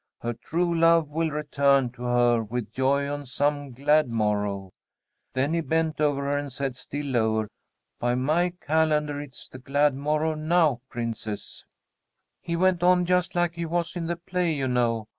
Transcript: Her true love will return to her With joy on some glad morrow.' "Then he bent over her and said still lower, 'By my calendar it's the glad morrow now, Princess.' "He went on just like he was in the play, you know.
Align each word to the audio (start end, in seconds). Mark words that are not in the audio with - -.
Her 0.21 0.33
true 0.33 0.73
love 0.75 1.09
will 1.09 1.29
return 1.29 1.91
to 1.91 2.01
her 2.01 2.41
With 2.41 2.71
joy 2.73 3.07
on 3.07 3.27
some 3.27 3.71
glad 3.71 4.07
morrow.' 4.09 4.71
"Then 5.33 5.53
he 5.53 5.61
bent 5.61 6.01
over 6.01 6.23
her 6.23 6.37
and 6.39 6.51
said 6.51 6.75
still 6.75 7.05
lower, 7.05 7.47
'By 7.99 8.15
my 8.15 8.53
calendar 8.61 9.21
it's 9.21 9.47
the 9.47 9.59
glad 9.59 9.93
morrow 9.93 10.33
now, 10.33 10.81
Princess.' 10.89 11.63
"He 12.41 12.55
went 12.55 12.81
on 12.81 13.05
just 13.05 13.35
like 13.35 13.53
he 13.53 13.65
was 13.67 13.95
in 13.95 14.07
the 14.07 14.15
play, 14.17 14.51
you 14.51 14.67
know. 14.67 15.05